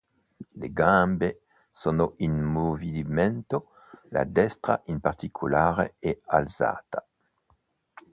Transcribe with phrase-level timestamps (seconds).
[0.57, 1.31] Le gambe
[1.71, 3.69] sono in movimento,
[4.09, 7.05] la destra in particolare è alzata.